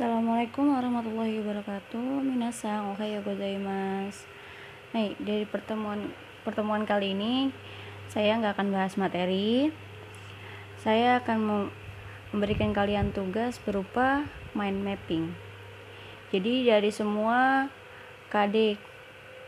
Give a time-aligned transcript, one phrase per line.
[0.00, 2.24] Assalamualaikum warahmatullahi wabarakatuh.
[2.24, 4.24] Minasang ohayo gozaimasu.
[4.96, 7.52] Nih, dari pertemuan pertemuan kali ini
[8.08, 9.68] saya nggak akan bahas materi.
[10.80, 11.68] Saya akan
[12.32, 14.24] memberikan kalian tugas berupa
[14.56, 15.36] mind mapping.
[16.32, 17.68] Jadi dari semua
[18.32, 18.80] KD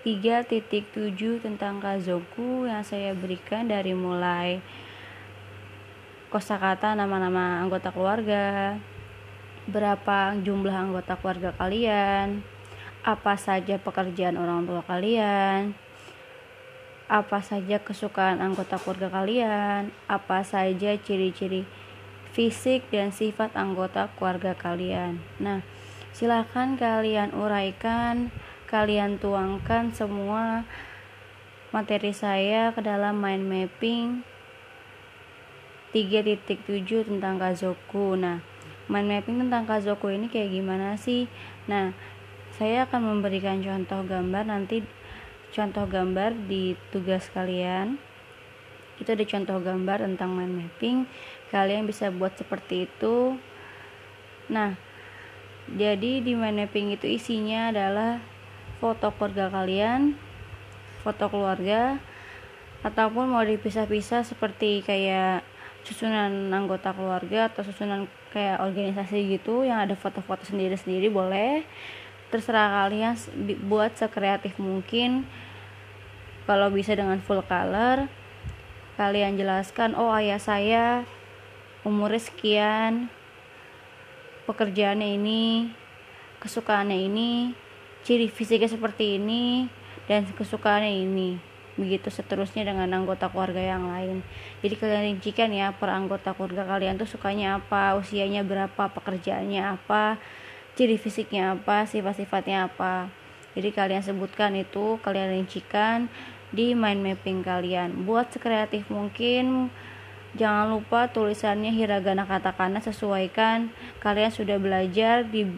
[0.04, 4.60] 3.7 tentang Kazoku yang saya berikan dari mulai
[6.28, 8.76] kosakata nama-nama anggota keluarga,
[9.70, 12.42] berapa jumlah anggota keluarga kalian,
[13.02, 15.74] apa saja pekerjaan orang tua kalian,
[17.06, 21.68] apa saja kesukaan anggota keluarga kalian, apa saja ciri-ciri
[22.32, 25.20] fisik dan sifat anggota keluarga kalian.
[25.36, 25.60] Nah,
[26.16, 28.32] silakan kalian uraikan,
[28.66, 30.64] kalian tuangkan semua
[31.76, 34.08] materi saya ke dalam mind mapping
[35.92, 38.16] 3.7 tentang Kazoku.
[38.16, 38.40] Nah,
[38.92, 41.24] mind mapping tentang Kazoku ini kayak gimana sih?
[41.64, 41.96] Nah
[42.60, 44.84] saya akan memberikan contoh gambar nanti
[45.56, 47.96] contoh gambar di tugas kalian.
[49.00, 51.08] Itu ada contoh gambar tentang mind mapping.
[51.48, 53.40] Kalian bisa buat seperti itu.
[54.52, 54.76] Nah
[55.72, 58.20] jadi di mind mapping itu isinya adalah
[58.76, 60.20] foto keluarga kalian
[61.02, 61.98] foto keluarga
[62.86, 65.46] ataupun mau dipisah-pisah seperti kayak
[65.82, 71.66] susunan anggota keluarga atau susunan kayak organisasi gitu yang ada foto-foto sendiri-sendiri boleh.
[72.32, 73.14] Terserah kalian
[73.68, 75.28] buat sekreatif mungkin.
[76.42, 78.10] Kalau bisa dengan full color
[79.00, 81.08] kalian jelaskan oh ayah saya
[81.82, 83.08] umurnya sekian
[84.44, 85.72] pekerjaannya ini
[86.38, 87.30] kesukaannya ini
[88.04, 89.66] ciri fisiknya seperti ini
[90.10, 94.20] dan kesukaannya ini begitu seterusnya dengan anggota keluarga yang lain.
[94.60, 100.20] Jadi kalian rincikan ya per anggota keluarga kalian tuh sukanya apa usianya berapa pekerjaannya apa
[100.76, 103.08] ciri fisiknya apa sifat-sifatnya apa.
[103.52, 106.08] Jadi kalian sebutkan itu kalian rincikan
[106.52, 108.04] di mind mapping kalian.
[108.08, 109.68] Buat sekreatif mungkin
[110.36, 113.72] jangan lupa tulisannya hiragana katakana sesuaikan.
[114.00, 115.48] Kalian sudah belajar di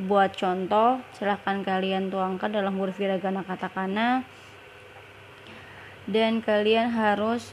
[0.00, 4.24] buat contoh silahkan kalian tuangkan dalam huruf hiragana katakana
[6.08, 7.52] dan kalian harus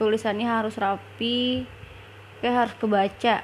[0.00, 1.68] tulisannya harus rapi
[2.40, 3.36] kayak harus kebaca.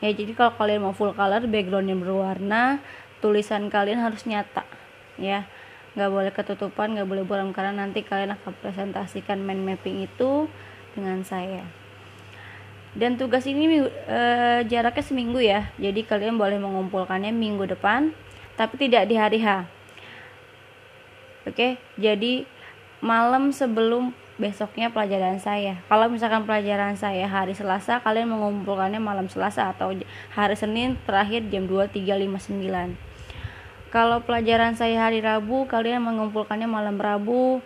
[0.00, 2.80] Ya jadi kalau kalian mau full color backgroundnya berwarna
[3.20, 4.64] tulisan kalian harus nyata
[5.20, 5.44] ya.
[5.94, 10.48] Nggak boleh ketutupan nggak boleh buram karena nanti kalian akan presentasikan mind mapping itu
[10.96, 11.64] dengan saya.
[12.94, 14.20] Dan tugas ini e,
[14.70, 15.68] jaraknya seminggu ya.
[15.76, 18.14] Jadi kalian boleh mengumpulkannya minggu depan
[18.54, 19.73] tapi tidak di hari H
[21.44, 22.48] Oke, jadi
[23.04, 25.78] malam sebelum besoknya pelajaran saya.
[25.86, 29.94] Kalau misalkan pelajaran saya hari Selasa, kalian mengumpulkannya malam Selasa atau
[30.32, 32.96] hari Senin terakhir jam 23.59.
[33.94, 37.62] Kalau pelajaran saya hari Rabu, kalian mengumpulkannya malam Rabu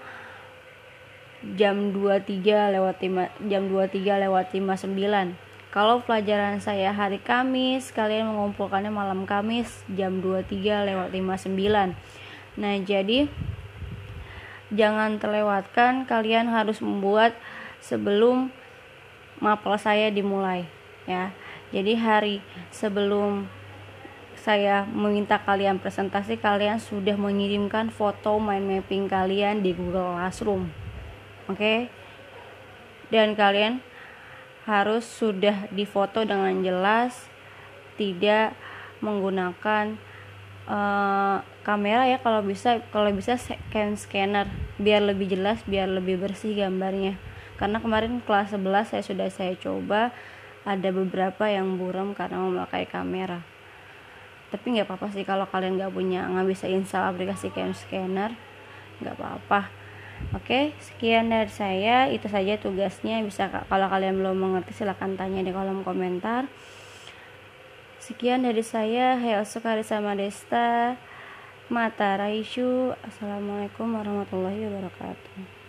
[1.54, 5.38] jam 23 lewat 5 jam 23 lewat 59.
[5.70, 11.94] Kalau pelajaran saya hari Kamis, kalian mengumpulkannya malam Kamis jam 23 lewat 59.
[12.58, 13.30] Nah, jadi
[14.74, 17.32] jangan terlewatkan kalian harus membuat
[17.80, 18.52] sebelum
[19.40, 20.68] mapel saya dimulai
[21.08, 21.32] ya
[21.72, 22.36] jadi hari
[22.68, 23.48] sebelum
[24.38, 30.68] saya meminta kalian presentasi kalian sudah mengirimkan foto mind mapping kalian di Google Classroom
[31.48, 31.78] oke okay?
[33.08, 33.80] dan kalian
[34.68, 37.24] harus sudah difoto dengan jelas
[37.96, 38.52] tidak
[39.00, 39.96] menggunakan
[40.68, 44.46] uh, kamera ya kalau bisa kalau bisa scan scanner
[44.76, 47.16] biar lebih jelas biar lebih bersih gambarnya
[47.58, 50.14] karena kemarin kelas 11 saya sudah saya coba
[50.62, 53.42] ada beberapa yang buram karena memakai kamera
[54.48, 58.32] tapi nggak apa-apa sih kalau kalian nggak punya nggak bisa install aplikasi cam scanner
[59.02, 59.78] nggak apa-apa
[60.34, 62.10] Oke, sekian dari saya.
[62.10, 63.22] Itu saja tugasnya.
[63.22, 66.50] Bisa kalau kalian belum mengerti silahkan tanya di kolom komentar.
[68.08, 70.96] Sekian dari saya, Heo Sukari sama Desta,
[71.68, 72.96] Mata Raisyu.
[73.04, 75.58] Assalamualaikum warahmatullahi wabarakatuh.